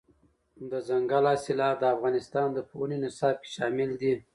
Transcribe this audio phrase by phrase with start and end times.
[0.69, 4.13] دځنګل حاصلات د افغانستان د پوهنې نصاب کې شامل دي.